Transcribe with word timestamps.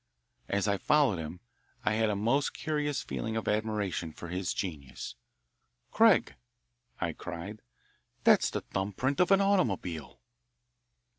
As 0.49 0.67
I 0.67 0.77
followed 0.77 1.19
him, 1.19 1.41
I 1.85 1.93
had 1.93 2.09
a 2.09 2.15
most 2.15 2.55
curious 2.55 3.03
feeling 3.03 3.37
of 3.37 3.47
admiration 3.47 4.11
for 4.11 4.29
his 4.29 4.51
genius. 4.51 5.13
"Craig," 5.91 6.33
I 6.99 7.13
cried, 7.13 7.61
"that's 8.23 8.49
the 8.49 8.61
thumb 8.61 8.93
print 8.93 9.19
of 9.19 9.29
an 9.29 9.41
automobile." 9.41 10.19